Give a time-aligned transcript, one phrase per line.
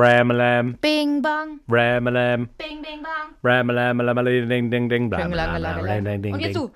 [0.00, 3.26] Ramalam, Bing bang, Ramalam, bing bing bang.
[3.44, 6.70] Ramalam, ding ding ding bla, bla, bla, bla, ding, ding, Und jetzt du.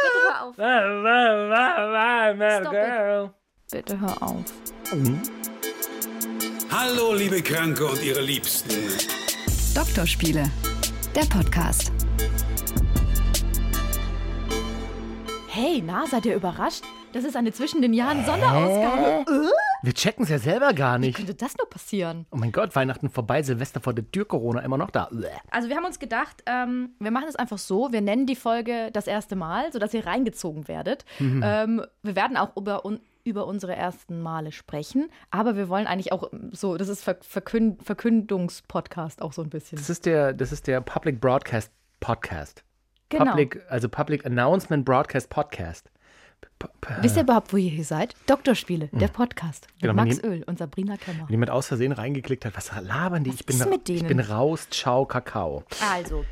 [0.00, 0.54] Bitte hör auf.
[2.62, 2.72] Stop it.
[2.72, 3.30] Girl.
[3.70, 4.44] Bitte hör auf.
[6.70, 8.72] Hallo, liebe Kranke und ihre Liebsten.
[9.74, 10.50] Doktorspiele,
[11.14, 11.92] der Podcast.
[15.48, 16.84] Hey, na, seid ihr überrascht?
[17.16, 19.24] Das ist eine zwischen den Jahren Sonderausgabe.
[19.26, 19.48] Äh?
[19.82, 21.16] Wir checken es ja selber gar Wie nicht.
[21.16, 22.26] könnte das nur passieren?
[22.30, 25.08] Oh mein Gott, Weihnachten vorbei, Silvester vor der Tür, Corona immer noch da.
[25.50, 28.90] Also wir haben uns gedacht, ähm, wir machen es einfach so, wir nennen die Folge
[28.92, 31.06] das erste Mal, sodass ihr reingezogen werdet.
[31.18, 36.12] Ähm, wir werden auch über, un über unsere ersten Male sprechen, aber wir wollen eigentlich
[36.12, 39.78] auch so, das ist Ver Verkünd Verkündungspodcast auch so ein bisschen.
[39.78, 42.62] Das ist der, das ist der Public Broadcast Podcast.
[43.08, 43.24] Genau.
[43.24, 45.90] Public, also Public Announcement Broadcast Podcast.
[47.02, 48.14] Wisst ihr überhaupt, wo ihr hier seid?
[48.26, 49.66] Doktorspiele, der Podcast.
[49.74, 51.24] Mit Genau, Max Öl und Sabrina Kemmer.
[51.26, 53.30] Wenn jemand aus Versehen reingeklickt hat, was labern die?
[53.32, 54.08] Was ich bin, ist mit ich denen?
[54.08, 55.64] bin raus, ciao, Kakao.
[55.92, 56.24] Also,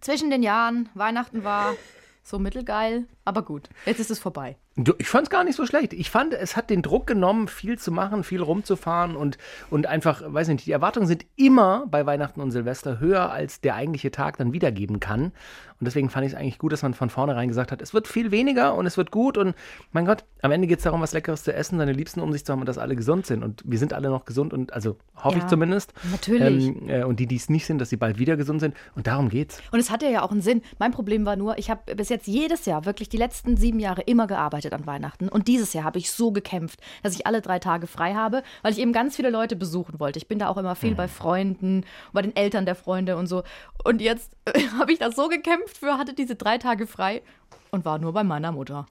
[0.00, 1.74] zwischen den Jahren, Weihnachten war
[2.22, 4.56] so mittelgeil, aber gut, jetzt ist es vorbei.
[4.98, 5.92] Ich fand es gar nicht so schlecht.
[5.92, 9.36] Ich fand, es hat den Druck genommen, viel zu machen, viel rumzufahren und,
[9.70, 13.74] und einfach, weiß nicht, die Erwartungen sind immer bei Weihnachten und Silvester höher, als der
[13.74, 15.32] eigentliche Tag dann wiedergeben kann.
[15.80, 18.08] Und deswegen fand ich es eigentlich gut, dass man von vornherein gesagt hat, es wird
[18.08, 19.38] viel weniger und es wird gut.
[19.38, 19.54] Und
[19.92, 22.44] mein Gott, am Ende geht es darum, was Leckeres zu essen, seine Liebsten um sich
[22.44, 23.44] zu haben und dass alle gesund sind.
[23.44, 25.92] Und wir sind alle noch gesund und, also hoffe Ja, ich zumindest.
[26.10, 26.66] natürlich.
[26.66, 28.74] Ähm, äh, und die, die es nicht sind, dass sie bald wieder gesund sind.
[28.96, 29.62] Und darum geht's.
[29.70, 30.62] Und es hatte ja auch einen Sinn.
[30.80, 34.02] Mein Problem war nur, ich habe bis jetzt jedes Jahr, wirklich die letzten sieben Jahre
[34.02, 35.28] immer gearbeitet an Weihnachten.
[35.28, 38.72] Und dieses Jahr habe ich so gekämpft, dass ich alle drei Tage frei habe, weil
[38.72, 40.18] ich eben ganz viele Leute besuchen wollte.
[40.18, 43.42] Ich bin da auch immer viel bei Freunden, bei den Eltern der Freunde und so.
[43.84, 44.32] Und jetzt
[44.78, 47.22] habe ich da so gekämpft für, hatte diese drei Tage frei
[47.70, 48.86] und war nur bei meiner Mutter.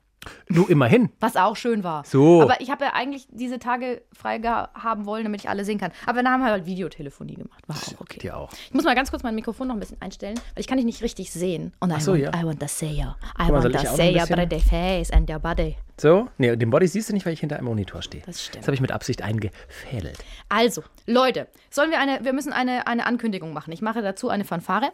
[0.49, 1.09] Du immerhin.
[1.19, 2.03] Was auch schön war.
[2.05, 2.41] So.
[2.41, 5.91] Aber ich habe ja eigentlich diese Tage frei haben wollen, damit ich alle sehen kann.
[6.05, 7.63] Aber dann haben wir halt Videotelefonie gemacht.
[7.67, 8.19] War auch okay.
[8.19, 8.51] Dir auch.
[8.53, 10.85] Ich muss mal ganz kurz mein Mikrofon noch ein bisschen einstellen, weil ich kann dich
[10.85, 11.73] nicht richtig sehen.
[11.79, 12.29] Und I, so, want, ja.
[12.35, 13.03] I want to say you.
[13.03, 14.35] I mal, want soll to ich auch noch say ein your bisschen?
[14.35, 15.77] pretty face and your body.
[15.99, 16.27] So?
[16.37, 18.23] Nee, den Body siehst du nicht, weil ich hinter einem Monitor stehe.
[18.25, 18.63] Das stimmt.
[18.63, 20.17] Das habe ich mit Absicht eingefädelt.
[20.49, 23.71] Also, Leute, sollen wir eine, wir müssen eine, eine Ankündigung machen.
[23.71, 24.91] Ich mache dazu eine Fanfare.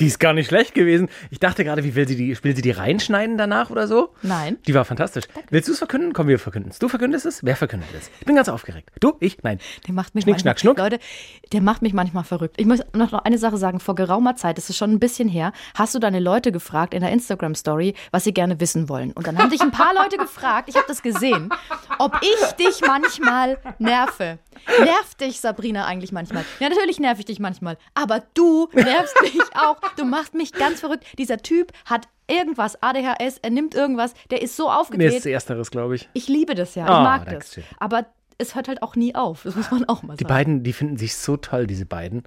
[0.00, 1.08] Die ist gar nicht schlecht gewesen.
[1.30, 4.12] Ich dachte gerade, wie will sie die, will sie die reinschneiden danach oder so?
[4.22, 4.58] Nein.
[4.66, 5.24] Die war fantastisch.
[5.50, 6.12] Willst du es verkünden?
[6.12, 6.78] Komm, wir verkünden es.
[6.78, 7.44] Du verkündest es?
[7.44, 8.10] Wer verkündet es?
[8.18, 8.90] Ich bin ganz aufgeregt.
[8.98, 9.14] Du?
[9.20, 9.38] Ich?
[9.42, 9.60] Nein.
[9.86, 10.78] Der macht mich Schnick, manchmal, schnack, schnuck.
[10.78, 10.98] Leute,
[11.52, 12.56] der macht mich manchmal verrückt.
[12.58, 13.80] Ich muss noch noch eine Sache sagen.
[13.80, 17.00] Vor geraumer Zeit, das ist schon ein bisschen her, hast du deine Leute gefragt in
[17.00, 19.12] der Instagram-Story, was sie gerne wissen wollen.
[19.12, 21.50] Und dann haben dich ein paar Leute gefragt, ich habe das gesehen,
[21.98, 24.38] ob ich dich manchmal nerve.
[24.80, 26.44] Nervt dich, Sabrina, eigentlich manchmal?
[26.58, 27.76] Ja, natürlich nerv ich dich manchmal.
[27.94, 29.76] Aber du nervst mich auch.
[29.96, 31.04] Du machst mich ganz verrückt.
[31.18, 35.12] Dieser Typ hat irgendwas, ADHS, er nimmt irgendwas, der ist so Mir ist aufgedreht.
[35.18, 36.08] es ersteres, glaube ich.
[36.14, 37.58] Ich liebe das ja, ich Ah, mag das.
[37.78, 38.06] Aber
[38.38, 39.42] es hört halt auch nie auf.
[39.44, 40.34] Das muss man auch mal Die sagen.
[40.34, 42.22] beiden, die finden sich so toll, diese beiden.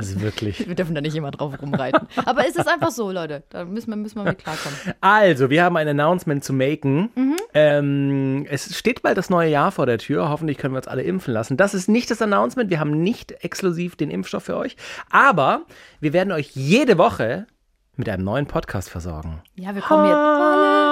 [0.00, 0.66] Also wirklich.
[0.66, 2.08] Wir dürfen da nicht immer drauf rumreiten.
[2.24, 3.42] Aber es ist einfach so, Leute.
[3.50, 4.78] Da müssen wir, müssen wir mit klarkommen.
[5.00, 7.10] Also, wir haben ein Announcement zu maken.
[7.14, 7.36] Mhm.
[7.54, 10.28] Ähm, es steht bald das neue Jahr vor der Tür.
[10.28, 11.56] Hoffentlich können wir uns alle impfen lassen.
[11.56, 12.70] Das ist nicht das Announcement.
[12.70, 14.76] Wir haben nicht exklusiv den Impfstoff für euch.
[15.10, 15.62] Aber
[16.00, 17.46] wir werden euch jede Woche
[17.96, 19.42] mit einem neuen Podcast versorgen.
[19.54, 20.89] Ja, wir kommen jetzt.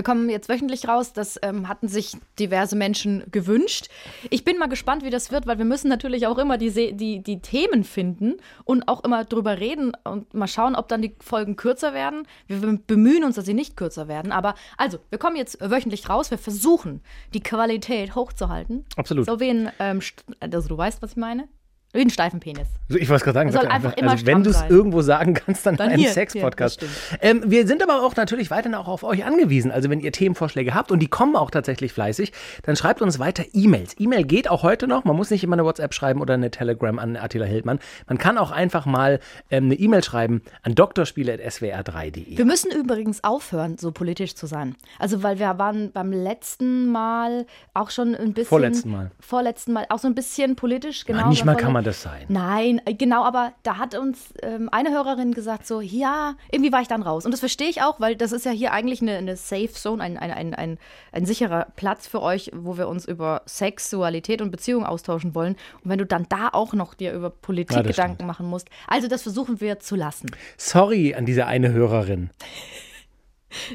[0.00, 1.12] Wir kommen jetzt wöchentlich raus.
[1.12, 3.90] Das ähm, hatten sich diverse Menschen gewünscht.
[4.30, 6.94] Ich bin mal gespannt, wie das wird, weil wir müssen natürlich auch immer die, Se-
[6.94, 11.14] die, die Themen finden und auch immer drüber reden und mal schauen, ob dann die
[11.20, 12.26] Folgen kürzer werden.
[12.46, 14.32] Wir bemühen uns, dass sie nicht kürzer werden.
[14.32, 16.30] Aber also, wir kommen jetzt wöchentlich raus.
[16.30, 17.02] Wir versuchen,
[17.34, 18.86] die Qualität hochzuhalten.
[18.96, 19.26] Absolut.
[19.26, 20.00] So wie ein, ähm,
[20.40, 21.46] also du weißt, was ich meine?
[21.92, 22.68] Wie ein steifen Penis.
[22.88, 25.66] So, ich wollte gerade sagen, sag einfach immer also wenn du es irgendwo sagen kannst,
[25.66, 26.84] dann, Dann in einem Sex-Podcast.
[27.20, 29.72] ähm, wir sind aber auch natürlich weiterhin auch auf euch angewiesen.
[29.72, 33.44] Also wenn ihr Themenvorschläge habt und die kommen auch tatsächlich fleißig, dann schreibt uns weiter
[33.52, 33.96] E-Mails.
[33.98, 35.04] E-Mail geht auch heute noch.
[35.04, 37.80] Man muss nicht immer eine WhatsApp schreiben oder eine Telegram an Attila Hildmann.
[38.06, 39.18] Man kann auch einfach mal
[39.50, 42.38] ähm, eine E-Mail schreiben an drspiele.swr3.de.
[42.38, 44.76] Wir müssen übrigens aufhören, so politisch zu sein.
[45.00, 48.48] Also, weil wir waren beim letzten Mal auch schon ein bisschen.
[48.48, 49.10] Vorletzten Mal.
[49.18, 51.28] Vorletzten Mal auch so ein bisschen politisch, genau.
[51.28, 52.26] nicht mal kann man das sein.
[52.28, 56.80] Nein, äh, genau, aber da hat uns ähm, eine Hörerin gesagt, so, ja, irgendwie war
[56.80, 57.24] ich dann raus.
[57.24, 60.02] Und das verstehe ich auch, weil das ist ja hier eigentlich eine, eine Safe Zone,
[60.02, 60.78] ein, ein, ein, ein,
[61.12, 65.56] ein sicherer Platz für euch, wo wir uns über Sexualität und Beziehung austauschen wollen.
[65.82, 68.26] Und wenn du dann da auch noch dir über Politik Ja, Gedanken stimmt.
[68.28, 68.68] machen musst.
[68.86, 70.30] Also, das versuchen wir zu lassen.
[70.56, 72.30] Sorry an diese eine Hörerin.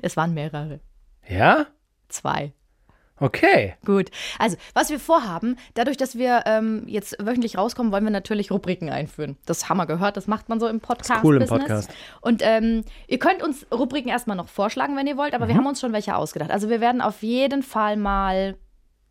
[0.01, 0.79] Es waren mehrere.
[1.27, 1.67] Ja?
[2.07, 2.53] Zwei.
[3.19, 3.75] Okay.
[3.85, 4.11] Gut.
[4.39, 8.89] Also, was wir vorhaben, dadurch, dass wir ähm, jetzt wöchentlich rauskommen, wollen wir natürlich Rubriken
[8.89, 9.37] einführen.
[9.45, 11.23] Das haben wir gehört, das macht man so im Podcast.
[11.23, 11.61] cool im Business.
[11.61, 11.89] Podcast.
[12.21, 15.65] Und ähm, ihr könnt uns Rubriken erstmal noch vorschlagen, wenn ihr wollt, aber wir haben
[15.65, 16.51] uns schon welche ausgedacht.
[16.51, 18.57] Also, wir werden auf jeden Fall mal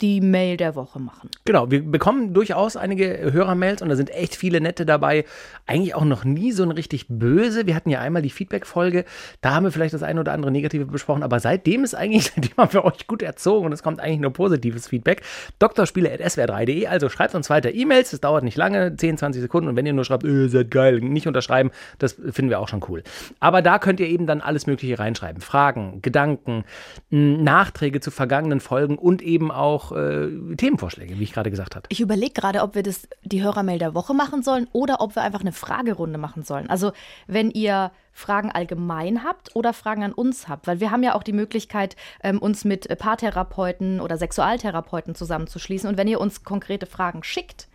[0.00, 1.30] die Mail der Woche machen.
[1.44, 5.24] Genau, wir bekommen durchaus einige Hörermails und da sind echt viele nette dabei.
[5.66, 7.66] Eigentlich auch noch nie so ein richtig böse.
[7.66, 9.04] Wir hatten ja einmal die Feedback-Folge,
[9.40, 12.56] da haben wir vielleicht das eine oder andere Negative besprochen, aber seitdem ist eigentlich, seitdem
[12.56, 15.22] haben wir euch gut erzogen und es kommt eigentlich nur positives Feedback.
[15.60, 19.86] Doktorspiele.swr3.de, also schreibt uns weiter E-Mails, es dauert nicht lange, 10, 20 Sekunden und wenn
[19.86, 23.04] ihr nur schreibt, äh, seid geil, nicht unterschreiben, das finden wir auch schon cool.
[23.38, 25.40] Aber da könnt ihr eben dann alles Mögliche reinschreiben.
[25.40, 26.64] Fragen, Gedanken,
[27.10, 31.86] Nachträge zu vergangenen Folgen und eben auch äh, Themenvorschläge, wie ich gerade gesagt habe.
[31.90, 35.22] Ich überlege gerade, ob wir das die Hörermail der Woche machen sollen oder ob wir
[35.22, 36.70] einfach eine Fragerunde machen sollen.
[36.70, 36.92] Also,
[37.26, 41.24] wenn ihr Fragen allgemein habt oder Fragen an uns habt, weil wir haben ja auch
[41.24, 45.88] die Möglichkeit, ähm, uns mit Paartherapeuten oder Sexualtherapeuten zusammenzuschließen.
[45.88, 47.68] Und wenn ihr uns konkrete Fragen schickt,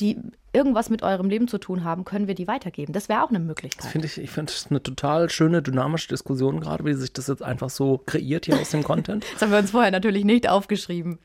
[0.00, 0.18] die
[0.52, 2.94] irgendwas mit eurem Leben zu tun haben, können wir die weitergeben.
[2.94, 3.90] Das wäre auch eine Möglichkeit.
[3.90, 7.42] Finde ich, ich finde es eine total schöne, dynamische Diskussion gerade, wie sich das jetzt
[7.42, 9.24] einfach so kreiert hier aus dem Content.
[9.34, 11.18] Das haben wir uns vorher natürlich nicht aufgeschrieben.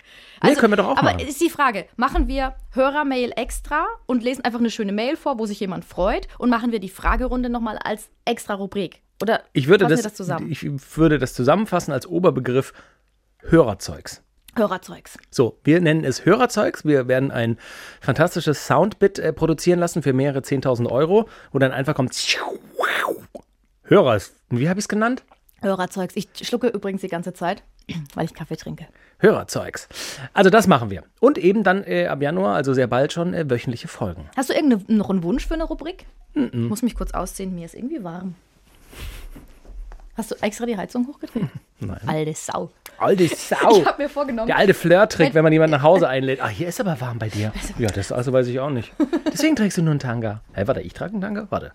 [0.44, 1.26] Nee, können wir doch auch aber machen.
[1.26, 5.46] ist die Frage, machen wir Hörermail extra und lesen einfach eine schöne Mail vor, wo
[5.46, 9.02] sich jemand freut und machen wir die Fragerunde nochmal als extra Rubrik?
[9.22, 10.52] Oder Ich würde das, das zusammen?
[10.52, 10.66] ich
[10.98, 12.74] würde das zusammenfassen als Oberbegriff
[13.44, 14.24] Hörerzeugs.
[14.56, 15.18] Hörerzeugs.
[15.30, 16.84] So, wir nennen es Hörerzeugs.
[16.84, 17.58] Wir werden ein
[18.02, 22.14] fantastisches Soundbit äh, produzieren lassen für mehrere 10.000 Euro, wo dann einfach kommt
[23.84, 24.22] Hörer.
[24.50, 25.24] Wie habe ich es genannt?
[25.62, 26.16] Hörerzeugs.
[26.16, 27.64] Ich schlucke übrigens die ganze Zeit,
[28.16, 28.88] weil ich Kaffee trinke.
[29.20, 29.88] Hörerzeugs.
[30.34, 31.04] Also das machen wir.
[31.20, 34.30] Und eben dann äh, ab Januar, also sehr bald schon, äh, wöchentliche Folgen.
[34.36, 36.06] Hast du irgendeinen noch einen Wunsch für eine Rubrik?
[36.34, 38.36] Ich muss mich kurz ausziehen, mir ist irgendwie warm.
[40.16, 41.50] Hast du extra die Heizung hochgedreht?
[41.80, 42.00] Nein.
[42.08, 42.72] Alte Sau.
[43.02, 43.78] Alte Sau.
[43.78, 44.48] Ich habe mir vorgenommen.
[44.48, 46.42] Der alte Flirt-Trick, wenn man jemanden nach Hause einlädt.
[46.42, 47.52] Ah, hier ist aber warm bei dir.
[47.78, 48.92] Ja, das also weiß ich auch nicht.
[49.34, 50.42] Deswegen trägst du nur einen Tanga.
[50.54, 51.48] Hä, warte, ich trage einen Tanga?
[51.50, 51.72] Warte.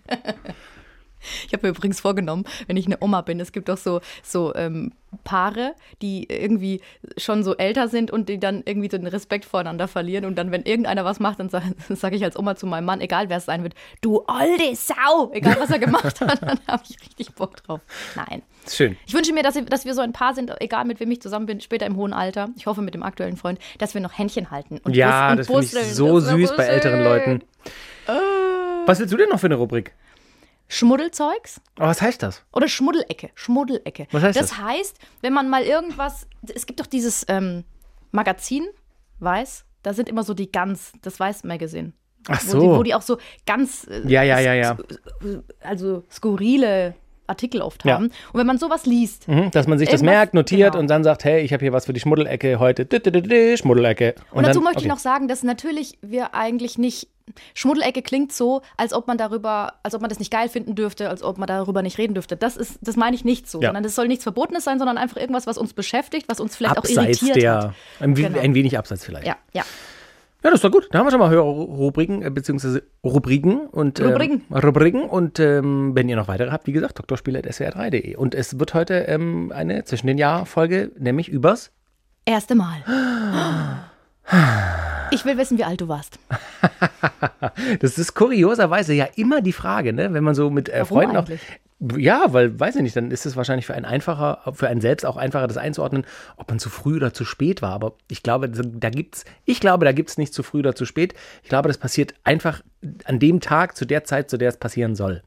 [1.46, 4.55] Ich habe mir übrigens vorgenommen, wenn ich eine Oma bin, es gibt auch so, so
[4.55, 4.93] ähm,
[5.25, 6.81] Paare, die irgendwie
[7.17, 10.25] schon so älter sind und die dann irgendwie so den Respekt voreinander verlieren.
[10.26, 13.00] Und dann, wenn irgendeiner was macht, dann sage sag ich als Oma zu meinem Mann,
[13.00, 16.82] egal wer es sein wird, du alte Sau, egal was er gemacht hat, dann habe
[16.88, 17.81] ich richtig Bock drauf.
[18.14, 18.43] Nein.
[18.69, 18.96] Schön.
[19.06, 21.22] Ich wünsche mir, dass, wir- dass wir so ein Paar sind, egal mit wem ich
[21.22, 22.49] zusammen bin, später im hohen Alter.
[22.56, 24.81] Ich hoffe mit dem aktuellen Freund, dass wir noch Händchen halten.
[24.84, 27.02] Und Ja, bus- das und finde ich so Das süß bei älteren.
[27.05, 27.43] Leuten.
[28.87, 29.93] Was willst du denn noch für eine Rubrik?
[30.69, 31.61] Schmuddelzeugs?
[31.77, 32.43] Aber was heißt das?
[32.53, 33.31] Oder Schmuddelecke.
[33.35, 34.07] Schmuddelecke.
[34.13, 34.51] Was heißt das?
[34.51, 34.59] das?
[34.61, 36.27] heißt, wenn man mal irgendwas.
[36.55, 37.65] Es gibt doch dieses ähm,
[38.13, 38.67] Magazin,
[39.19, 41.93] Weiß, da sind immer so die ganz, das Weiß-Magazin.
[42.29, 42.61] Ach Wo, so.
[42.61, 43.87] die, wo die auch so ganz.
[43.89, 44.77] äh, Ja, ja, ja, ja.
[45.61, 46.95] Also skurrile
[47.29, 47.95] Artikel oft Ja.
[47.95, 48.07] haben.
[48.07, 50.81] Und wenn man sowas liest, Mhm, dass man sich das merkt, notiert genau.
[50.81, 52.87] und dann sagt, hey, ich habe hier was für die Schmuddelecke heute.
[53.57, 54.15] Schmuddelecke.
[54.33, 54.89] Und, dazu dann, möchte ich okay.
[54.89, 57.09] noch sagen, dass natürlich wir eigentlich nicht.
[57.55, 61.08] Schmuddelecke klingt so, als ob man darüber, als ob man das nicht geil finden dürfte,
[61.08, 62.37] als ob man darüber nicht reden dürfte.
[62.37, 63.69] Das ist, das meine ich nicht so, Ja.
[63.69, 66.75] sondern das soll nichts Verbotenes sein, sondern einfach irgendwas, was uns beschäftigt, was uns vielleicht
[66.78, 67.75] auch Abseits irritiert der, hat.
[68.00, 68.38] ein, Genau.
[68.38, 69.26] ein wenig abseits vielleicht.
[69.26, 69.64] Ja, ja.
[70.44, 70.87] Ja, das war gut.
[70.93, 74.43] Da haben wir schon mal Hörerrubriken, äh, beziehungsweise Rubriken und ähm, Rubriken.
[74.55, 75.02] Rubriken.
[75.02, 78.14] Und ähm, wenn ihr noch weitere habt, wie gesagt, drspiele.swr3.de.
[78.14, 81.72] Und es wird heute ähm, eine zwischen den Jahr-Folge, nämlich übers.
[82.26, 82.84] Erste Mal.
[85.11, 86.19] Ich will wissen, wie alt du warst.
[87.81, 90.12] Das ist kurioserweise ja immer die Frage, ne?
[90.12, 91.26] Wenn man so mit äh, Freunden auch.
[91.96, 95.05] Ja, weil, weiß ich nicht, dann ist es wahrscheinlich für einen einfacher, für einen selbst
[95.05, 96.06] auch einfacher, das einzuordnen,
[96.37, 97.73] ob man zu früh oder zu spät war.
[97.73, 101.15] Aber ich glaube, da gibt's, ich glaube, da gibt's nicht zu früh oder zu spät.
[101.43, 102.62] Ich glaube, das passiert einfach
[103.05, 105.22] an dem Tag, zu der Zeit, zu der es passieren soll.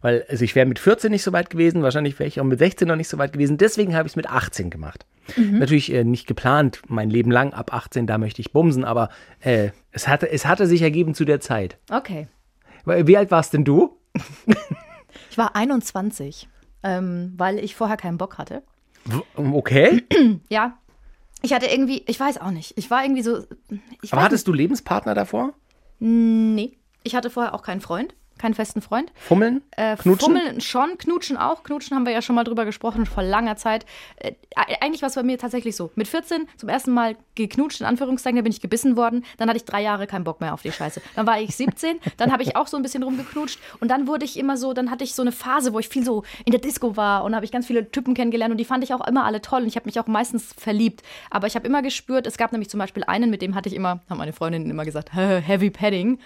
[0.00, 2.58] Weil, also ich wäre mit 14 nicht so weit gewesen, wahrscheinlich wäre ich auch mit
[2.58, 3.58] 16 noch nicht so weit gewesen.
[3.58, 5.06] Deswegen habe ich es mit 18 gemacht.
[5.36, 9.08] Natürlich äh, nicht geplant, mein Leben lang ab 18, da möchte ich bumsen, aber
[9.40, 11.78] äh, es, hatte, es hatte sich ergeben zu der Zeit.
[11.90, 12.26] Okay.
[12.84, 13.98] Wie alt warst denn du?
[15.30, 16.48] Ich war 21,
[16.82, 18.62] ähm, weil ich vorher keinen Bock hatte.
[19.34, 20.02] Okay.
[20.48, 20.78] Ja.
[21.44, 22.74] Ich hatte irgendwie, ich weiß auch nicht.
[22.76, 23.44] Ich war irgendwie so.
[24.10, 25.54] Aber hattest du Lebenspartner davor?
[25.98, 26.72] nicht.
[26.72, 26.78] Nee.
[27.02, 29.12] Ich hatte vorher auch keinen Freund, keinen festen Freund.
[29.14, 29.62] Fummeln?
[29.76, 30.36] Äh, Knutschen?
[30.36, 31.62] Fummeln schon, knutschen auch.
[31.62, 33.86] Knutschen haben wir ja schon mal drüber gesprochen, vor langer Zeit.
[34.16, 34.32] Äh,
[34.80, 35.92] eigentlich war es bei mir tatsächlich so.
[35.94, 39.24] Mit 14 zum ersten Mal geknutscht, in Anführungszeichen, da bin ich gebissen worden.
[39.38, 41.00] Dann hatte ich drei Jahre keinen Bock mehr auf die Scheiße.
[41.14, 43.60] Dann war ich 17, dann habe ich auch so ein bisschen rumgeknutscht.
[43.78, 46.04] Und dann wurde ich immer so, dann hatte ich so eine Phase, wo ich viel
[46.04, 48.82] so in der Disco war und habe ich ganz viele Typen kennengelernt und die fand
[48.82, 51.02] ich auch immer alle toll und ich habe mich auch meistens verliebt.
[51.30, 53.76] Aber ich habe immer gespürt, es gab nämlich zum Beispiel einen, mit dem hatte ich
[53.76, 56.18] immer, haben meine Freundinnen immer gesagt, Heavy Padding.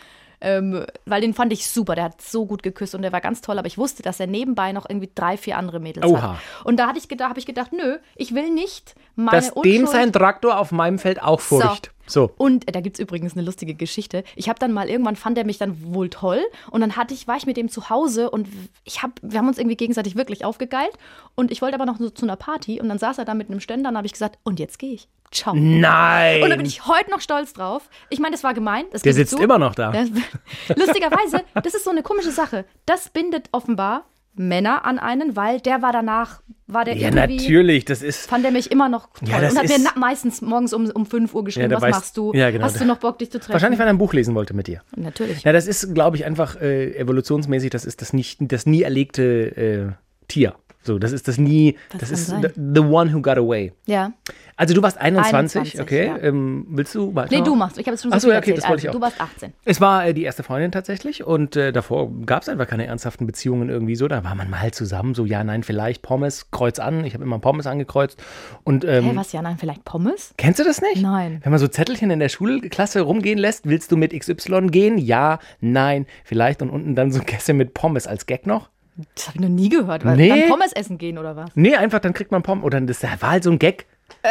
[0.46, 3.40] Ähm, weil den fand ich super, der hat so gut geküsst und der war ganz
[3.40, 6.34] toll, aber ich wusste, dass er nebenbei noch irgendwie drei, vier andere Mädels Oha.
[6.34, 6.38] hat.
[6.64, 9.62] Und da hatte ich gedacht, habe ich gedacht, nö, ich will nicht meine dass dem
[9.62, 11.90] Unschuld- sein Traktor auf meinem Feld auch furcht.
[12.06, 12.30] So.
[12.38, 14.22] Und äh, da gibt es übrigens eine lustige Geschichte.
[14.36, 17.26] Ich habe dann mal, irgendwann fand er mich dann wohl toll und dann hatte ich,
[17.26, 18.46] war ich mit dem zu Hause und
[18.84, 20.92] ich hab, wir haben uns irgendwie gegenseitig wirklich aufgegeilt
[21.34, 23.50] und ich wollte aber noch so zu einer Party und dann saß er da mit
[23.50, 25.08] einem Ständer und habe ich gesagt, und jetzt gehe ich.
[25.32, 25.54] Ciao.
[25.56, 26.42] Nein.
[26.42, 27.88] Und da bin ich heute noch stolz drauf.
[28.10, 28.84] Ich meine, das war gemein.
[28.92, 29.42] Das Der sitzt zu.
[29.42, 29.92] immer noch da.
[30.76, 32.64] Lustigerweise, das ist so eine komische Sache.
[32.86, 34.04] Das bindet offenbar
[34.38, 37.86] Männer an einen, weil der war danach, war der ja, natürlich.
[37.86, 38.28] Das ist.
[38.28, 39.28] fand er mich immer noch toll.
[39.30, 41.76] Ja, das und hat mir ist- na- meistens morgens um, um 5 Uhr geschrieben, Ja,
[41.76, 42.32] was weiß- machst du?
[42.34, 42.64] Ja, genau.
[42.66, 43.54] Hast du noch Bock, dich zu treffen?
[43.54, 44.82] Wahrscheinlich, weil er ein Buch lesen wollte mit dir.
[44.94, 45.42] Natürlich.
[45.42, 49.56] Ja, das ist, glaube ich, einfach äh, evolutionsmäßig, das ist das, nicht, das nie erlegte
[49.56, 49.92] äh,
[50.28, 50.54] Tier.
[50.86, 52.46] So, das ist das nie, Das das, ist sein.
[52.54, 53.72] the, one who got away.
[53.86, 54.12] Ja.
[54.56, 56.06] Also du warst 21, 21, okay.
[56.06, 56.18] ja.
[56.18, 57.36] Ähm, willst du weiter?
[57.36, 57.76] Nee, du machst.
[57.78, 58.62] Ich habe jetzt schon so Ach so, viel ja, okay, erzählt.
[58.64, 59.10] das wollte ich also, auch.
[59.10, 59.52] du warst 18.
[59.64, 63.26] Es war äh, die erste Freundin tatsächlich und äh, davor gab es einfach keine ernsthaften
[63.26, 64.08] Beziehungen irgendwie so.
[64.08, 67.04] Da war man mal zusammen, so ja, nein, vielleicht Pommes, Kreuz an.
[67.04, 68.22] Ich habe immer Pommes angekreuzt.
[68.64, 70.32] Und ähm, Hä, was, ja, nein, vielleicht Pommes?
[70.36, 71.02] kennst du das nicht?
[71.02, 71.40] Nein.
[71.42, 74.98] Wenn man so Zettelchen in der Schulklasse rumgehen lässt, willst du mit XY gehen?
[74.98, 76.62] Ja, nein, vielleicht.
[76.62, 78.70] Und unten dann so Käse mit Pommes als Gag noch.
[79.14, 80.04] Das habe ich noch nie gehört.
[80.04, 80.28] Weil Nee.
[80.28, 81.50] Dann Pommes essen gehen oder was?
[81.54, 82.64] Nee, einfach, dann kriegt man Pommes.
[82.64, 83.86] Oder das war halt so ein Gag.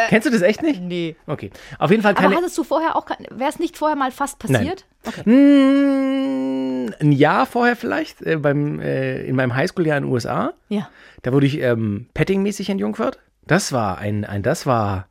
[0.08, 0.80] Kennst du das echt nicht?
[0.80, 1.16] Nee.
[1.26, 1.50] Okay.
[1.78, 2.36] Auf jeden Fall Aber keine.
[2.36, 4.86] hattest du vorher auch, wäre es nicht vorher mal fast passiert?
[5.06, 5.28] Okay.
[5.28, 10.54] Mm, ein Jahr vorher vielleicht, äh, beim, äh, in meinem Highschool-Jahr in den USA.
[10.68, 10.88] Ja.
[11.22, 13.20] Da wurde ich ähm, pettingmäßig entjungfert.
[13.46, 15.08] Das war ein, ein, das war,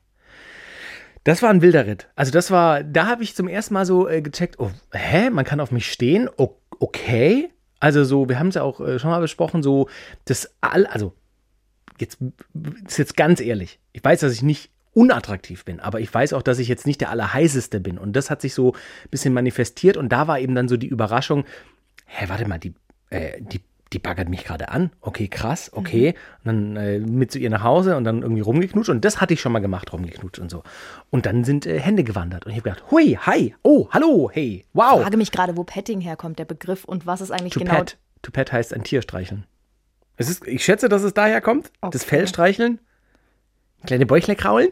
[1.24, 2.10] das war ein wilder Ritt.
[2.16, 5.46] Also das war, da habe ich zum ersten Mal so äh, gecheckt, oh, hä, man
[5.46, 6.30] kann auf mich stehen,
[6.80, 7.50] okay.
[7.80, 9.90] Also so, wir haben es ja auch äh, schon mal besprochen, so,
[10.26, 11.14] das all, also
[12.00, 12.18] jetzt
[12.88, 16.42] ist jetzt ganz ehrlich, ich weiß, dass ich nicht unattraktiv bin, aber ich weiß auch,
[16.42, 17.98] dass ich jetzt nicht der allerheißeste bin.
[17.98, 20.88] Und das hat sich so ein bisschen manifestiert und da war eben dann so die
[20.88, 21.44] Überraschung,
[22.06, 22.74] hä, warte mal, die,
[23.10, 23.62] äh, die,
[23.96, 24.92] die baggert mich gerade an.
[25.00, 26.16] Okay, krass, okay.
[26.44, 28.90] Und dann äh, mit zu ihr nach Hause und dann irgendwie rumgeknutscht.
[28.90, 30.64] Und das hatte ich schon mal gemacht, rumgeknutscht und so.
[31.12, 32.46] Und dann sind äh, Hände gewandert.
[32.46, 35.02] Und ich habe gedacht, hui, hi, oh, hallo, hey, Ich wow.
[35.02, 37.76] frage mich gerade, wo Petting herkommt, der Begriff, und was ist eigentlich To genau.
[37.76, 37.98] pet.
[38.22, 39.46] To pet heißt ein Tier streicheln.
[40.18, 41.72] Es ist, ich schätze, dass es daher kommt.
[41.82, 42.10] Das Okay.
[42.10, 42.80] Fell streicheln.
[43.86, 44.70] Kleine Bäuchle kraulen.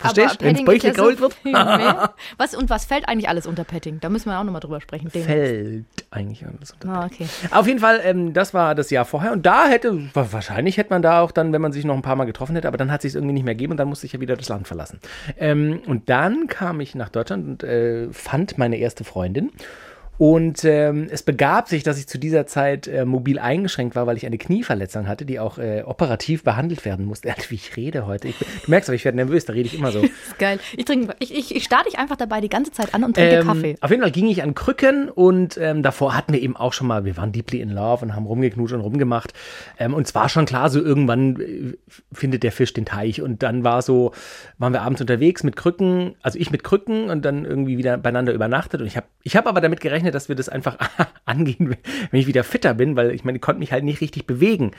[0.00, 0.46] Verstehst du?
[0.46, 1.36] Wenn so krault wird.
[2.38, 4.00] was, und was fällt eigentlich alles unter Petting?
[4.00, 5.10] Da müssen wir auch nochmal drüber sprechen.
[5.12, 5.28] Demnächst.
[5.30, 6.88] Fällt eigentlich alles unter.
[6.88, 7.26] Ah, okay.
[7.50, 9.32] Auf jeden Fall, ähm, das war das Jahr vorher.
[9.32, 12.02] Und da hätte, wa- wahrscheinlich hätte man da auch dann, wenn man sich noch ein
[12.02, 13.88] paar Mal getroffen hätte, aber dann hat sich es irgendwie nicht mehr gegeben und dann
[13.88, 15.00] musste ich ja wieder das Land verlassen.
[15.38, 19.50] Ähm, und dann kam ich nach Deutschland und äh, fand meine erste Freundin.
[20.20, 24.18] Und ähm, es begab sich, dass ich zu dieser Zeit äh, mobil eingeschränkt war, weil
[24.18, 27.30] ich eine Knieverletzung hatte, die auch äh, operativ behandelt werden musste.
[27.34, 28.28] Alter, wie ich rede heute.
[28.28, 30.02] Ich, du merkst aber, ich werde nervös, da rede ich immer so.
[30.10, 30.58] Das ist geil.
[30.76, 33.36] Ich, trinke, ich, ich, ich starte dich einfach dabei die ganze Zeit an und trinke
[33.36, 33.76] Ähm, Kaffee.
[33.80, 36.86] Auf jeden Fall ging ich an Krücken und ähm, davor hatten wir eben auch schon
[36.86, 39.32] mal, wir waren deeply in love und haben rumgeknutscht und rumgemacht.
[39.78, 41.72] Ähm, und es war schon klar, so irgendwann äh,
[42.12, 43.22] findet der Fisch den Teich.
[43.22, 44.12] Und dann war so,
[44.58, 48.34] waren wir abends unterwegs mit Krücken, also ich mit Krücken und dann irgendwie wieder beieinander
[48.34, 48.82] übernachtet.
[48.82, 50.76] Und ich habe ich hab aber damit gerechnet, dass wir das einfach
[51.24, 51.76] angehen,
[52.10, 54.72] wenn ich wieder fitter bin, weil ich meine, ich konnte mich halt nicht richtig bewegen.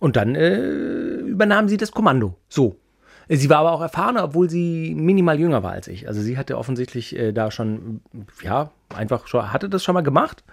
[0.00, 2.36] Und dann äh, übernahm sie das Kommando.
[2.48, 2.76] So.
[3.30, 6.08] Sie war aber auch erfahrener, obwohl sie minimal jünger war als ich.
[6.08, 8.00] Also sie hatte offensichtlich äh, da schon,
[8.42, 10.44] ja, einfach schon, hatte das schon mal gemacht.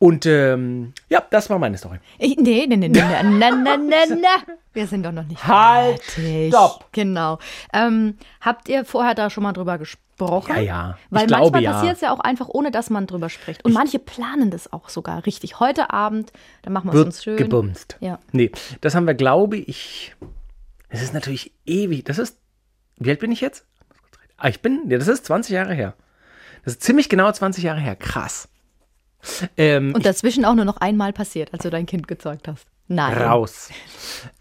[0.00, 1.98] Und ähm, ja, das war meine Story.
[2.18, 4.54] Ich, nee, nee, nee, nee, na, na, na, na.
[4.72, 6.54] Wir sind doch noch nicht halt, fertig.
[6.54, 6.86] Stopp.
[6.92, 7.38] Genau.
[7.74, 10.56] Ähm, habt ihr vorher da schon mal drüber gesprochen?
[10.56, 10.98] Ja, ja.
[10.98, 11.72] Ich Weil glaube, manchmal ja.
[11.72, 13.62] passiert es ja auch einfach, ohne dass man drüber spricht.
[13.62, 15.60] Und ich, manche planen das auch sogar richtig.
[15.60, 17.36] Heute Abend, dann machen wir es uns schön.
[17.36, 17.98] gebumst.
[18.00, 18.20] Ja.
[18.32, 20.16] Nee, das haben wir, glaube ich,
[20.88, 22.04] es ist natürlich ewig.
[22.06, 22.38] Das ist,
[22.96, 23.66] wie alt bin ich jetzt?
[24.38, 25.92] Ah, ich bin, ja, das ist 20 Jahre her.
[26.64, 27.96] Das ist ziemlich genau 20 Jahre her.
[27.96, 28.48] Krass.
[29.56, 32.66] Ähm, Und dazwischen auch nur noch einmal passiert, als du dein Kind gezeugt hast.
[32.92, 33.16] Nein.
[33.16, 33.68] raus.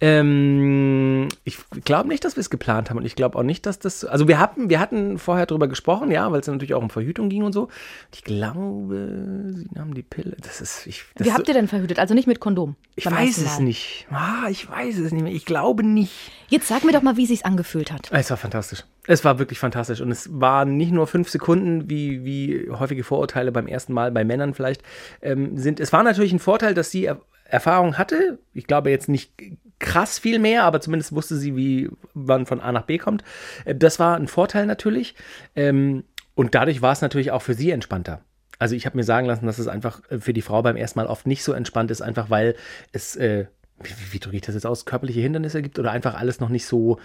[0.01, 3.77] Ähm, ich glaube nicht, dass wir es geplant haben und ich glaube auch nicht, dass
[3.77, 4.03] das.
[4.03, 7.29] Also wir hatten, wir hatten vorher drüber gesprochen, ja, weil es natürlich auch um Verhütung
[7.29, 7.67] ging und so.
[8.11, 10.35] Ich glaube, sie nahmen die Pille.
[10.41, 10.87] Das ist.
[10.87, 11.99] Ich, das Wie habt ihr denn verhütet?
[11.99, 12.75] Also nicht mit Kondom?
[12.95, 14.07] ich weiß es nicht.
[14.09, 15.31] Ah, ich weiß es nicht mehr.
[15.31, 16.31] Ich glaube nicht.
[16.47, 18.09] Jetzt sag mir doch mal, wie sich's angefühlt hat.
[18.11, 18.83] Es war fantastisch.
[19.05, 20.01] Es war wirklich fantastisch.
[20.01, 24.23] Und es waren nicht nur fünf Sekunden, wie, wie häufige Vorurteile beim ersten Mal bei
[24.23, 24.81] Männern vielleicht
[25.21, 25.79] ähm, sind.
[25.79, 27.09] Es war natürlich ein Vorteil, dass sie
[27.49, 28.39] Erfahrung hatte.
[28.53, 29.31] Ich glaube jetzt nicht
[29.79, 33.23] krass viel mehr, aber zumindest wusste sie, wie man von A nach B kommt.
[33.65, 35.15] Äh, Das war ein Vorteil natürlich.
[35.55, 36.03] Ähm,
[36.35, 38.21] und dadurch war es natürlich auch für sie entspannter.
[38.59, 40.99] Also ich habe mir sagen lassen, dass es einfach äh, für die Frau beim ersten
[40.99, 42.55] Mal oft nicht so entspannt ist, einfach weil
[42.91, 43.45] es, äh,
[43.81, 46.65] wie, wie, drücke ich das jetzt aus, körperliche Hindernisse gibt oder einfach alles noch nicht
[46.65, 46.99] so.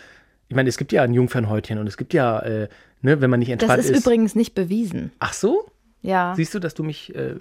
[0.49, 2.69] Ich meine, es gibt ja ein Jungfernhäutchen und es gibt ja, äh,
[3.03, 4.05] ne, wenn man nicht Das entspannt ist, ist.
[4.05, 5.13] übrigens nicht bewiesen.
[5.21, 5.71] Ach so?
[6.05, 6.35] Ja.
[6.37, 7.15] Siehst du, dass du mich.
[7.15, 7.37] Äh,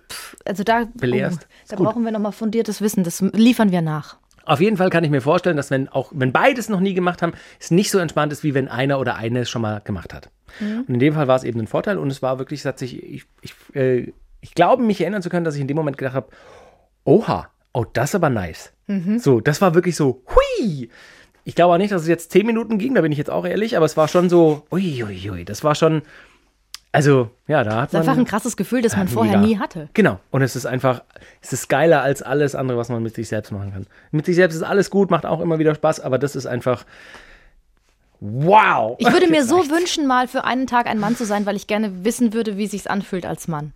[0.45, 1.41] Also da, Belehrst.
[1.43, 1.85] oh, da gut.
[1.85, 3.03] brauchen wir nochmal fundiertes Wissen.
[3.03, 4.17] Das liefern wir nach.
[4.45, 7.21] Auf jeden Fall kann ich mir vorstellen, dass wenn auch wenn beides noch nie gemacht
[7.21, 10.13] haben, es nicht so entspannt ist, wie wenn einer oder eine es schon mal gemacht
[10.13, 10.29] hat.
[10.59, 12.77] Und in dem Fall war es eben ein Vorteil und es war wirklich, es hat
[12.77, 15.97] sich, ich, ich, äh, ich glaube, mich erinnern zu können, dass ich in dem Moment
[15.97, 16.27] gedacht habe,
[17.05, 18.71] oha, oh, das ist aber nice.
[19.17, 20.89] So, das war wirklich so, hui.
[21.45, 23.45] Ich glaube auch nicht, dass es jetzt zehn Minuten ging, da bin ich jetzt auch
[23.45, 26.01] ehrlich, aber es war schon so, ui, ui, ui, das war schon,
[26.93, 28.09] also, ja, da hat Das ist man.
[28.09, 29.47] einfach ein krasses Gefühl, das man Ja, vorher mega.
[29.47, 29.89] nie hatte.
[29.93, 30.19] Genau.
[30.31, 31.03] Und es ist einfach,
[31.41, 33.85] es ist geiler als alles andere, was man mit sich selbst machen kann.
[34.11, 36.85] Mit sich selbst ist alles gut, macht auch immer wieder Spaß, aber das ist einfach,
[38.19, 38.95] wow.
[38.99, 41.67] Ich würde mir so wünschen, mal für einen Tag ein Mann zu sein, weil ich
[41.67, 43.73] gerne wissen würde, wie sich's anfühlt als Mann.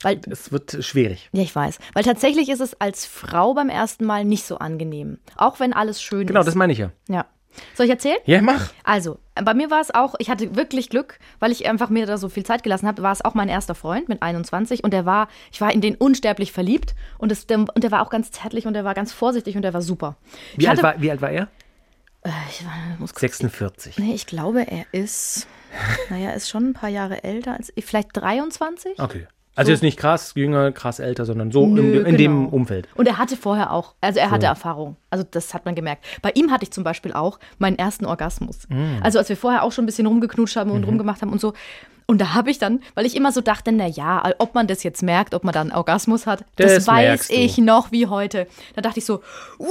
[0.00, 1.28] Weil, Es wird schwierig.
[1.32, 1.78] ja, ich weiß.
[1.92, 5.18] Weil tatsächlich ist es als Frau beim ersten Mal nicht so angenehm.
[5.36, 6.46] Auch wenn alles schön Genau, ist.
[6.46, 6.90] das meine ich ja.
[7.08, 7.24] ja.
[7.74, 8.18] Soll ich erzählen?
[8.24, 8.72] Ja, mach.
[8.84, 12.18] Also, bei mir war es auch, ich hatte wirklich Glück, weil ich einfach mir da
[12.18, 15.06] so viel Zeit gelassen habe, war es auch mein erster Freund mit 21 und der
[15.06, 18.30] war, ich war in den unsterblich verliebt und, es, der, und der war auch ganz
[18.30, 20.16] zärtlich und der war ganz vorsichtig und der war super.
[20.56, 21.48] Wie, ich alt, hatte, war, wie alt war er?
[22.50, 23.98] ich war, muss kurz 46.
[23.98, 25.46] Nee, ich glaube, er ist,
[26.10, 28.98] naja, er ist schon ein paar Jahre älter als ich, vielleicht 23.
[28.98, 29.26] Okay.
[29.58, 32.48] Also jetzt nicht krass jünger, krass älter, sondern so Nö, in, in dem genau.
[32.56, 32.88] Umfeld.
[32.94, 34.96] Und er hatte vorher auch, also er hatte Erfahrung.
[35.10, 36.04] Also das hat man gemerkt.
[36.22, 38.68] Bei ihm hatte ich zum Beispiel auch meinen ersten Orgasmus.
[38.68, 39.02] Mm.
[39.02, 40.76] Also als wir vorher auch schon ein bisschen rumgeknutscht haben Mhm.
[40.76, 41.52] und rumgemacht haben und so.
[42.10, 44.82] Und da habe ich dann, weil ich immer so dachte, na ja, ob man das
[44.82, 48.46] jetzt merkt, ob man dann einen Orgasmus hat, das, Das weiß ich noch wie heute.
[48.74, 49.20] Da dachte ich so,
[49.58, 49.68] wow,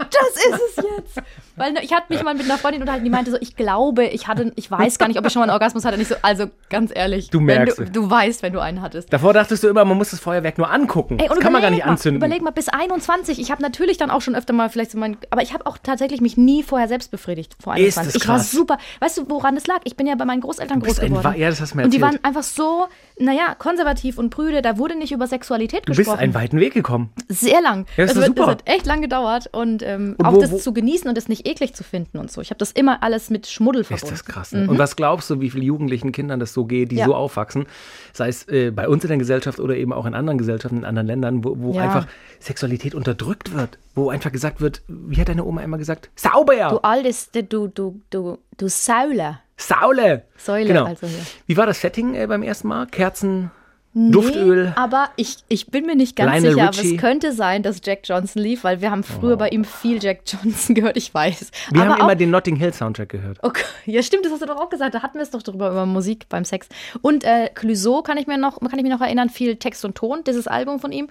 [0.00, 1.22] das ist es jetzt.
[1.54, 4.26] Weil ich hatte mich mal mit einer Freundin unterhalten, die meinte so, ich glaube, ich
[4.26, 5.94] hatte, ich weiß gar nicht, ob ich schon mal einen Orgasmus hatte.
[5.94, 9.10] Und ich so, also ganz ehrlich, Du merkst du, du weißt, wenn du einen hattest.
[9.12, 11.18] Davor dachtest du immer, man muss das Feuerwerk nur angucken.
[11.18, 12.20] Ey, und das kann man gar nicht mal, anzünden.
[12.20, 13.38] Überleg mal, bis 21.
[13.40, 15.16] Ich habe natürlich dann auch schon öfter mal vielleicht so mein.
[15.30, 18.12] Aber ich habe auch tatsächlich mich nie vorher selbst befriedigt vor Ist 21.
[18.12, 18.78] das ich war super.
[19.00, 19.80] Weißt du, woran das lag?
[19.84, 21.24] Ich bin ja bei meinen Großeltern groß ein geworden.
[21.24, 22.86] Wa- ja, das hast du mir Und die waren einfach so,
[23.18, 24.62] naja, konservativ und prüde.
[24.62, 26.18] Da wurde nicht über Sexualität du bist gesprochen.
[26.18, 27.10] einen weiten Weg gekommen.
[27.28, 27.86] Sehr lang.
[27.96, 28.40] Ja, das ist wird, super.
[28.42, 29.48] das hat echt lang gedauert.
[29.52, 32.18] Und, ähm, Und auch wo- das wo- zu genießen und das nicht eklig zu finden
[32.18, 32.40] und so.
[32.40, 34.14] Ich habe das immer alles mit Schmuddel Ist verbunden.
[34.14, 34.52] das krass.
[34.52, 34.68] Ne?
[34.68, 37.06] Und was glaubst du, wie vielen jugendlichen Kindern das so geht, die Ja.
[37.06, 37.66] so aufwachsen?
[38.12, 40.84] Sei es äh, bei uns in der Gesellschaft oder eben auch in anderen Gesellschaften, in
[40.84, 41.82] anderen Ländern, wo, wo Ja.
[41.82, 42.06] einfach
[42.40, 43.78] Sexualität unterdrückt wird.
[43.94, 46.10] Wo einfach gesagt wird, wie hat deine Oma immer gesagt?
[46.16, 46.68] Sauber!
[46.68, 49.38] Du altes, du, du, du, du Säule.
[49.56, 50.24] Saule!
[50.36, 50.84] Säule, Genau.
[50.84, 51.18] also hier.
[51.46, 52.86] Wie war das Setting äh, beim ersten Mal?
[52.86, 53.50] Kerzen,
[53.98, 54.74] Duftöl?
[54.76, 56.94] aber ich, ich bin mir nicht ganz Lionel sicher, aber Richie.
[56.96, 60.20] es könnte sein, dass Jack Johnson lief, weil wir haben früher bei ihm viel Jack
[60.26, 61.50] Johnson gehört, ich weiß.
[61.70, 63.38] Wir aber haben auch, immer den Notting Hill Soundtrack gehört.
[63.42, 63.64] Okay.
[63.86, 64.94] Ja, stimmt, das hast du doch auch gesagt.
[64.94, 66.68] Da hatten wir es doch drüber über Musik beim Sex.
[67.00, 69.94] Und äh, Clouseau kann ich mir noch, kann ich mich noch erinnern, viel Text und
[69.94, 71.08] Ton, dieses Album von ihm.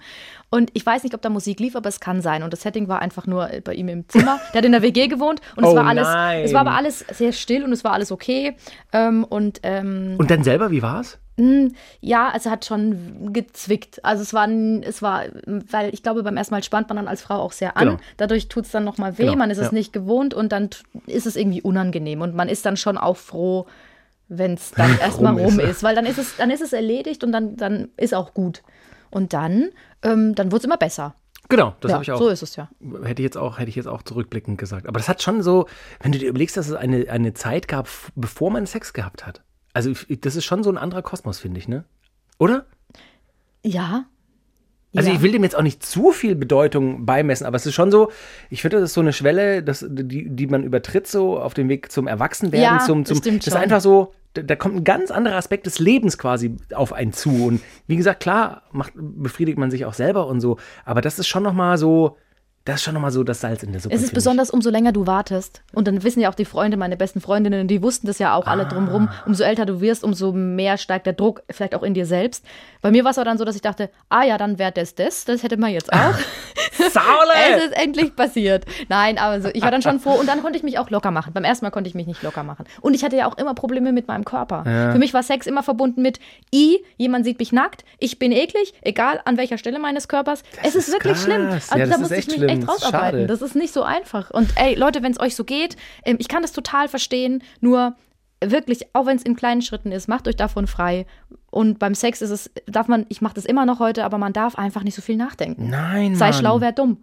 [0.48, 2.42] Und ich weiß nicht, ob da Musik lief, aber es kann sein.
[2.42, 4.38] Und das Setting war einfach nur äh, bei ihm im Zimmer.
[4.52, 6.44] Der hat in der WG gewohnt und es Oh war alles, nein.
[6.44, 8.56] es war aber alles sehr still und es war alles okay.
[8.92, 11.18] Ähm, und ähm, Und dann selber, wie war's?
[12.00, 14.02] ja, also hat schon gezwickt.
[14.02, 17.20] Also es war, es war, weil ich glaube, beim ersten Mal spannt man dann als
[17.20, 17.88] Frau auch sehr an.
[17.88, 18.00] Genau.
[18.16, 19.72] Dadurch tut es dann nochmal weh, Genau, man ist es ja.
[19.74, 20.70] nicht gewohnt und dann
[21.06, 22.22] ist es irgendwie unangenehm.
[22.22, 23.66] Und man ist dann schon auch froh,
[24.28, 25.68] wenn es dann erstmal Rum rum ist.
[25.70, 25.82] ist.
[25.82, 28.62] Weil dann ist es, dann ist es erledigt und dann, dann ist auch gut.
[29.16, 29.70] Und dann,
[30.02, 31.14] ähm, dann wird es immer besser.
[31.48, 32.18] Genau, das ja, habe ich auch.
[32.18, 32.68] so ist es ja.
[33.02, 34.86] hätte ich jetzt auch, hätte ich jetzt auch zurückblickend gesagt.
[34.86, 35.66] Aber das hat schon so,
[36.02, 39.42] wenn du dir überlegst, dass es eine, eine Zeit gab, bevor man Sex gehabt hat.
[39.72, 41.84] Also das ist schon so ein anderer Kosmos, finde ich, ne?
[42.38, 42.66] Oder?
[43.64, 44.04] Ja.
[44.94, 45.16] Also ja.
[45.16, 48.12] ich will dem jetzt auch nicht zu viel Bedeutung beimessen, aber es ist schon so,
[48.50, 51.70] ich finde, das ist so eine Schwelle, das, die, die man übertritt so auf dem
[51.70, 54.84] Weg zum Erwachsenwerden, Ja, zum, das zum stimmt das ist einfach so, da, kommt ein
[54.84, 57.46] ganz anderer Aspekt des Lebens quasi auf einen zu.
[57.46, 61.28] Und wie gesagt, klar, macht, befriedigt man sich auch selber und so, aber das ist
[61.28, 62.16] schon nochmal so,
[62.66, 63.94] das ist schon nochmal so das Salz in der Suppe.
[63.94, 65.62] Es ist besonders, umso länger du wartest.
[65.72, 68.46] Und dann wissen ja auch die Freunde, meine besten Freundinnen, die wussten das ja auch
[68.46, 69.08] alle drumrum.
[69.10, 69.22] Ah.
[69.24, 72.44] Umso älter du wirst, umso mehr steigt der Druck, vielleicht auch in dir selbst.
[72.82, 74.94] Bei mir war es aber dann so, dass ich dachte, ah ja, dann wäre das
[74.96, 76.14] das, das hätte man jetzt auch.
[76.78, 77.64] es Saule!
[77.64, 78.64] ist endlich passiert.
[78.88, 81.10] Nein, aber so, ich war dann schon froh und dann konnte ich mich auch locker
[81.10, 81.32] machen.
[81.32, 82.64] Beim ersten Mal konnte ich mich nicht locker machen.
[82.80, 84.64] Und ich hatte ja auch immer Probleme mit meinem Körper.
[84.64, 86.18] Für mich war Sex immer verbunden mit
[86.54, 90.42] I, jemand sieht mich nackt, ich bin eklig, egal an welcher Stelle meines Körpers.
[90.62, 91.22] es ist, ist wirklich krass.
[91.24, 91.42] schlimm.
[91.42, 92.48] Ja, Also das da ist muss ich mich schlimm.
[92.48, 93.20] echt Das ist rausarbeiten.
[93.20, 93.26] schade.
[93.26, 94.30] Das ist nicht so einfach.
[94.30, 97.94] Und ey, Leute, wenn es euch so geht, ähm, ich kann das total verstehen, nur
[98.44, 101.06] wirklich, auch wenn es in kleinen Schritten ist, macht euch davon frei.
[101.50, 104.32] Und beim Sex ist es, darf man, ich mache das immer noch heute, aber man
[104.32, 105.70] darf einfach nicht so viel nachdenken.
[105.70, 106.34] Nein, Sei Mann.
[106.38, 106.98] schlau, wer dumm.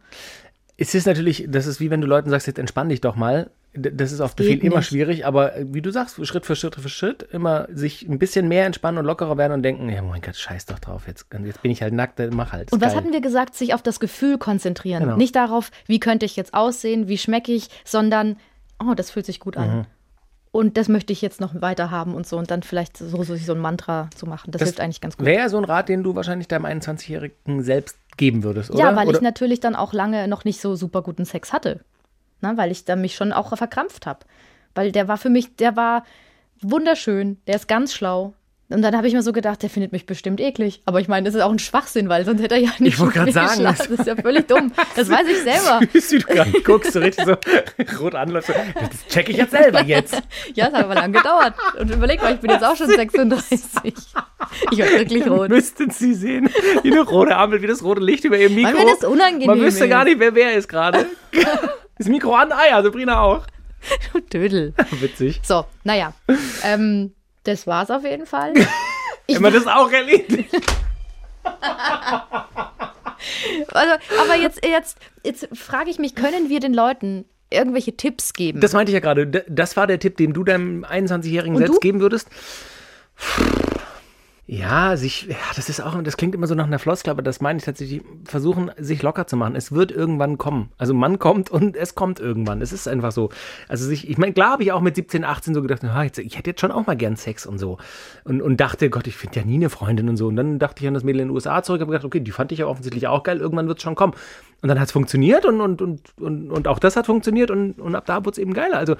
[0.77, 3.49] Es ist natürlich, das ist wie wenn du Leuten sagst, jetzt entspann dich doch mal.
[3.75, 6.89] Das ist auf Befehl immer schwierig, aber äh, wie du sagst, Schritt für Schritt für
[6.89, 10.35] Schritt immer sich ein bisschen mehr entspannen und lockerer werden und denken, ja mein Gott,
[10.35, 12.71] scheiß doch drauf, jetzt, jetzt bin ich halt nackt, mach halt.
[12.71, 12.97] Und was geil.
[12.97, 13.55] hatten wir gesagt?
[13.55, 15.03] Sich auf das Gefühl konzentrieren.
[15.03, 15.17] Genau.
[15.17, 18.37] Nicht darauf, wie könnte ich jetzt aussehen, wie schmecke ich, sondern,
[18.79, 19.77] oh, das fühlt sich gut an.
[19.77, 19.85] Mhm.
[20.51, 22.37] Und das möchte ich jetzt noch weiter haben und so.
[22.37, 24.51] Und dann vielleicht so, so, so ein Mantra zu machen.
[24.51, 25.25] Das, hilft eigentlich ganz gut.
[25.25, 28.79] Wäre so ein Rat, den du wahrscheinlich deinem 21-Jährigen selbst geben würdest, oder?
[28.79, 29.17] Ja, weil oder?
[29.17, 31.79] ich natürlich dann auch lange noch nicht so super guten Sex hatte.
[32.43, 34.19] Na, weil ich dann mich schon auch verkrampft habe.
[34.75, 36.03] Weil der war für mich, der war
[36.61, 38.33] wunderschön, der ist ganz schlau.
[38.69, 40.81] Und dann habe ich mir so gedacht, der findet mich bestimmt eklig.
[40.85, 42.99] Aber ich meine, das ist auch ein Schwachsinn, weil sonst hätte er ja nicht Ich
[42.99, 43.63] wollte mir sagen.
[43.63, 44.73] Das ist ja völlig dumm.
[44.95, 45.79] Das weiß ich selber.
[45.93, 47.35] Süß, wie du gerade guckst, so richtig so
[48.03, 48.49] rot anläufst.
[48.49, 50.21] Das check ich jetzt selber jetzt.
[50.55, 51.53] Ja, es hat aber lang gedauert.
[51.79, 53.61] Und überleg mal, ich bin jetzt auch schon 36.
[54.71, 55.49] Ich war wirklich rot.
[55.49, 56.49] Müssten Sie sehen,
[56.81, 58.79] wie eine rote Ampel, wie das rote Licht über Ihrem Mikro.
[58.79, 61.05] Mir das unangenehm Man wüsste gar nicht, wer wer ist gerade.
[62.03, 63.45] Das Mikro an, ah ja, Sabrina auch.
[64.11, 64.73] Du Dödel.
[64.99, 65.39] Witzig.
[65.41, 66.11] So, naja.
[66.61, 67.13] Ähm,
[67.45, 68.53] das war's auf jeden Fall.
[69.25, 70.53] Ich Immer das auch erledigt.
[73.71, 78.59] Also, aber jetzt, jetzt, jetzt frage ich mich, können wir den Leuten irgendwelche Tipps geben?
[78.59, 79.25] Das meinte ich ja gerade.
[79.25, 81.79] Das war der Tipp, den du deinem 21-Jährigen Und selbst du?
[81.79, 82.27] geben würdest.
[84.53, 87.41] Ja, sich, ja, das ist auch, das klingt immer so nach einer Floskel, aber das
[87.41, 89.55] meine ich tatsächlich, versuchen, sich locker zu machen.
[89.55, 90.69] Es wird irgendwann kommen.
[90.77, 92.61] Also man kommt und es kommt irgendwann.
[92.61, 93.29] Es ist einfach so.
[93.67, 96.19] Also sich, ich meine, klar habe ich auch mit 17, 18 so gedacht, ah, jetzt,
[96.19, 97.79] ich hätte jetzt schon auch mal gern Sex und so.
[98.25, 100.27] Und, und dachte, Gott, ich finde ja nie eine Freundin und so.
[100.27, 102.29] Und dann dachte ich an das Mädel in den USA zurück, habe gedacht, okay, die
[102.31, 104.13] fand ich ja offensichtlich auch geil, irgendwann wird es schon kommen.
[104.61, 107.79] Und dann hat es funktioniert und, und, und, und, und auch das hat funktioniert und,
[107.79, 108.77] und ab da wurde es eben geiler.
[108.77, 108.97] Also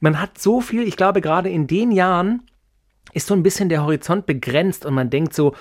[0.00, 2.40] man hat so viel, ich glaube, gerade in den Jahren,
[3.12, 5.54] ist so ein bisschen der Horizont begrenzt und man denkt so,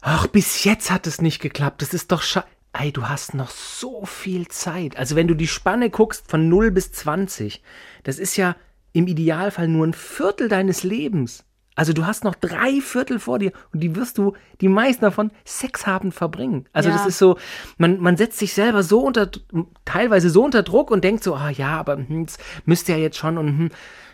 [0.00, 2.44] ach, bis jetzt hat es nicht geklappt, das ist doch sche...
[2.74, 4.96] Ey, du hast noch so viel Zeit.
[4.98, 7.62] Also wenn du die Spanne guckst von 0 bis 20,
[8.04, 8.56] das ist ja
[8.92, 11.44] im Idealfall nur ein Viertel deines Lebens.
[11.74, 15.30] Also du hast noch drei Viertel vor dir und die wirst du, die meisten davon,
[15.44, 16.66] Sex haben verbringen.
[16.72, 16.96] Also Ja.
[16.96, 17.38] das ist so,
[17.78, 19.30] man, man setzt sich selber so unter,
[19.84, 22.26] teilweise so unter Druck und denkt so, ah ja, aber hm,
[22.64, 23.70] müsste ja jetzt schon und hm,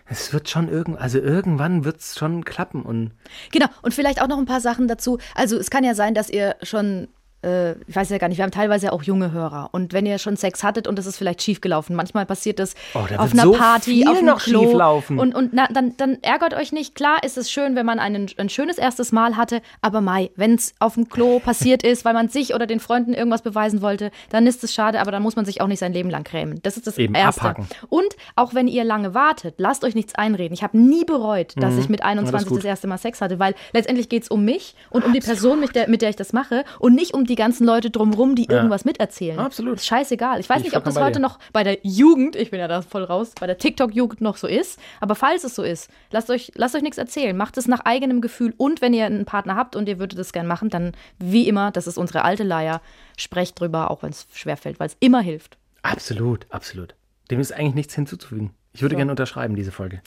[0.06, 3.12] es wird schon irgend, also irgendwann wird es schon klappen und
[3.52, 5.18] Genau, und vielleicht auch noch ein paar Sachen dazu.
[5.34, 7.08] Also es kann ja sein, dass ihr schon,
[7.44, 9.68] äh, ich weiß ja gar nicht, wir haben teilweise ja auch junge Hörer.
[9.72, 12.74] Und wenn ihr schon Sex hattet und es ist vielleicht schief gelaufen, manchmal passiert das
[12.94, 14.62] Oh, auf einer so Party, auf einem Klo.
[14.64, 15.18] schieflaufen.
[15.18, 16.94] Und, und na, dann, dann ärgert euch nicht.
[16.94, 20.54] Klar ist es schön, wenn man einen, ein schönes erstes Mal hatte, aber Mai, wenn
[20.54, 24.10] es auf dem Klo passiert ist, weil man sich oder den Freunden irgendwas beweisen wollte,
[24.30, 26.60] dann ist es schade, aber dann muss man sich auch nicht sein Leben lang grämen.
[26.62, 27.40] Das ist das Eben, Erste.
[27.42, 27.66] abhaken.
[27.88, 30.54] Und auch wenn ihr lange wartet, lasst euch nichts einreden.
[30.54, 32.04] Ich habe nie bereut, dass ich mit Mhm.
[32.04, 35.04] Ja, das 21 das erste Mal Sex hatte, weil letztendlich geht es um mich und
[35.04, 37.64] um die Person, mit der, mit der ich das mache und nicht um die ganzen
[37.64, 39.38] Leute drumherum, die irgendwas miterzählen.
[39.38, 39.76] Absolut.
[39.76, 40.40] Ist scheißegal.
[40.40, 41.20] Ich weiß ich nicht, ob das heute dir.
[41.20, 44.46] noch bei der Jugend, ich bin ja da voll raus, bei der TikTok-Jugend noch so
[44.46, 47.36] ist, aber falls es so ist, lasst euch, lasst euch nichts erzählen.
[47.36, 50.32] Macht es nach eigenem Gefühl und wenn ihr einen Partner habt und ihr würdet das
[50.32, 52.80] gern machen, dann wie immer, das ist unsere alte Leier,
[53.16, 55.58] sprecht drüber, auch wenn es schwerfällt, weil es immer hilft.
[55.82, 56.94] absolut, absolut.
[57.30, 58.50] Dem ist eigentlich nichts hinzuzufügen.
[58.72, 60.02] Ich würde gerne unterschreiben, diese Folge.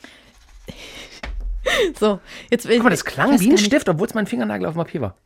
[1.99, 4.73] So, jetzt will Guck mal, das klang wie ein Stift, obwohl es mein Fingernagel auf
[4.73, 5.17] dem Papier war.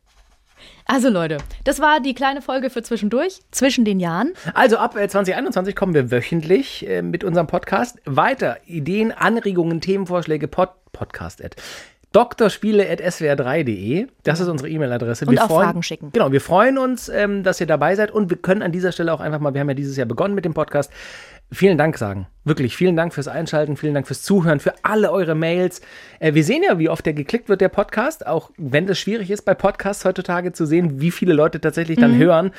[0.93, 4.33] Also Leute, das war die kleine Folge für zwischendurch, zwischen den Jahren.
[4.53, 8.57] Also ab äh, 2021 kommen wir wöchentlich äh, mit unserem Podcast weiter.
[8.65, 11.55] Ideen, Anregungen, Themenvorschläge, Pod Podcast at
[12.13, 14.07] drspiele.swr3.de.
[14.23, 15.25] Das ist unsere E-Mail-Adresse.
[15.25, 16.09] Und Wir auch freuen- Fragen schicken.
[16.11, 19.13] Genau, wir freuen uns, ähm, dass ihr dabei seid und wir können an dieser Stelle
[19.13, 20.91] auch einfach mal, wir haben ja dieses Jahr begonnen mit dem Podcast,
[21.51, 22.27] vielen Dank sagen.
[22.43, 25.81] Wirklich, vielen Dank fürs Einschalten, vielen Dank fürs Zuhören, für alle eure Mails.
[26.19, 29.29] Äh, wir sehen ja, wie oft der geklickt wird, der Podcast, auch wenn das schwierig
[29.29, 32.51] ist bei Podcasts heutzutage zu sehen, wie viele Leute tatsächlich dann hören.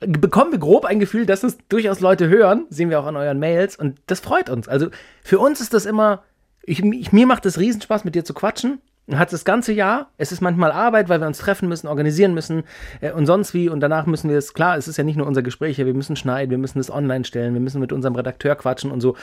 [0.00, 3.38] Bekommen wir grob ein Gefühl, dass es durchaus Leute hören, sehen wir auch an euren
[3.38, 4.68] Mails und das freut uns.
[4.68, 4.88] Also
[5.24, 6.22] für uns ist das immer,
[6.62, 8.80] ich, ich, mir macht es Riesenspaß, mit dir zu quatschen.
[9.12, 10.10] Hat das ganze Jahr.
[10.18, 12.64] Es ist manchmal Arbeit, weil wir uns treffen müssen, organisieren müssen
[13.00, 13.68] äh, und sonst wie.
[13.68, 15.94] Und danach müssen wir es, klar, es ist ja nicht nur unser Gespräch, hier, wir
[15.94, 19.16] müssen schneiden, wir müssen es online stellen, wir müssen mit unserem Redakteur quatschen und so.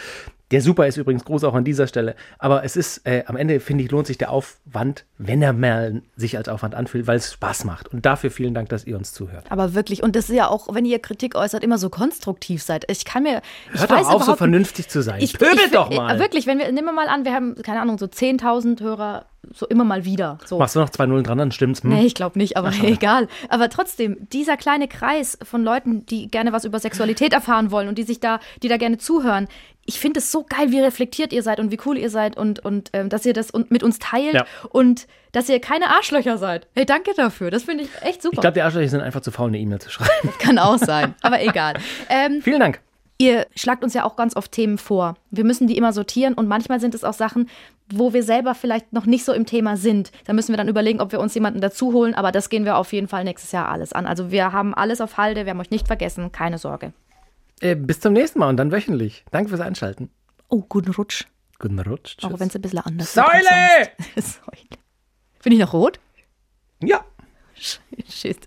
[0.52, 2.15] Der Super ist übrigens groß auch an dieser Stelle.
[2.38, 6.02] Aber es ist, äh, am Ende finde ich, lohnt sich der Aufwand, wenn er mal
[6.15, 7.88] sich als Aufwand anfühlt, weil es Spaß macht.
[7.91, 9.46] Und dafür vielen Dank, dass ihr uns zuhört.
[9.50, 12.86] Aber wirklich, und das ist ja auch, wenn ihr Kritik äußert, immer so konstruktiv seid.
[12.89, 13.41] Ich kann mir.
[13.74, 15.22] Ich Hört weiß doch auf, so vernünftig zu sein.
[15.22, 16.19] Ich, Pöbelt ich, doch mal.
[16.19, 19.67] Wirklich, wenn wir, nehmen wir mal an, wir haben, keine Ahnung, so 10.000 Hörer, so
[19.67, 20.38] immer mal wieder.
[20.45, 20.58] So.
[20.60, 21.84] Machst du noch zwei Nullen dran, dann stimmt's.
[21.84, 21.89] Hm?
[21.91, 23.27] Nee, ich glaube nicht, aber egal.
[23.49, 27.97] Aber trotzdem, dieser kleine Kreis von Leuten, die gerne was über Sexualität erfahren wollen und
[27.97, 29.47] die sich da, die da gerne zuhören,
[29.86, 32.60] ich finde es so geil, wie reflektiert ihr seid und wie cool ihr seid und,
[32.63, 34.45] und ähm, dass ihr das mit uns teilt Ja.
[34.69, 36.67] und dass ihr keine Arschlöcher seid.
[36.73, 37.51] Hey, danke dafür.
[37.51, 38.36] Das finde ich echt super.
[38.36, 40.29] Ich glaube, die Arschlöcher sind einfach zu faul, eine E-Mail zu schreiben.
[40.39, 41.73] Kann auch sein, aber egal.
[42.10, 42.79] Ähm, Vielen Dank.
[43.19, 45.15] Ihr schlagt uns ja auch ganz oft Themen vor.
[45.30, 47.49] Wir müssen die immer sortieren und manchmal sind es auch Sachen,
[47.89, 50.12] wo wir selber vielleicht noch nicht so im Thema sind.
[50.26, 52.76] Da müssen wir dann überlegen, ob wir uns jemanden dazu holen, aber das gehen wir
[52.78, 54.08] auf jeden Fall nächstes Jahr alles an.
[54.08, 56.93] Also wir haben alles auf Halde, wir haben euch nicht vergessen, keine Sorge.
[57.62, 59.23] Äh, bis zum nächsten Mal und dann wöchentlich.
[59.32, 60.10] Danke fürs Einschalten.
[60.49, 61.26] Oh, guten Rutsch.
[61.60, 62.17] Guten Rutsch.
[62.17, 62.32] Tschüss.
[62.32, 63.28] Auch wenn es ein bisschen anders Säule!
[63.28, 64.34] als sonst.
[64.45, 64.80] Säule!
[65.43, 65.99] Bin ich noch rot?
[66.84, 67.06] Ja.
[67.56, 68.39] Shit.